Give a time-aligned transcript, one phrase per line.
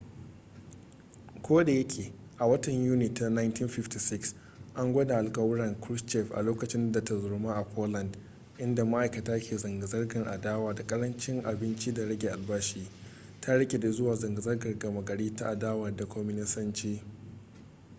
[1.41, 4.35] ko da yake a watan yuni ta 1956
[4.75, 8.17] an gwada alkawuran krushchev a lokacin da tarzoma a poland
[8.57, 12.87] inda ma'aikata ke zanga-zangar adawa da ƙarancin abinci da rage albashi
[13.41, 17.01] ta rikide zuwa zanga-zangar gama gari ta adawa da kwaminisanci